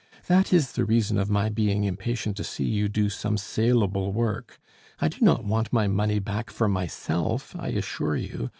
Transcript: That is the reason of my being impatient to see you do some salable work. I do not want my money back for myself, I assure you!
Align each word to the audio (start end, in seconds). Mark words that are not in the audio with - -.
That 0.25 0.51
is 0.51 0.71
the 0.71 0.83
reason 0.83 1.19
of 1.19 1.29
my 1.29 1.49
being 1.49 1.83
impatient 1.83 2.35
to 2.37 2.43
see 2.43 2.63
you 2.63 2.89
do 2.89 3.07
some 3.07 3.37
salable 3.37 4.11
work. 4.11 4.59
I 4.99 5.09
do 5.09 5.23
not 5.23 5.45
want 5.45 5.71
my 5.71 5.87
money 5.87 6.17
back 6.17 6.49
for 6.49 6.67
myself, 6.67 7.55
I 7.55 7.67
assure 7.67 8.15
you! 8.15 8.49